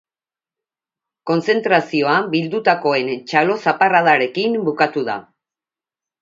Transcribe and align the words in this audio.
Kontzentrazioa 1.31 2.15
bildutakoen 2.31 3.13
txalo-zaparradarekin 3.33 4.57
bukatu 4.71 5.05
da. 5.13 5.21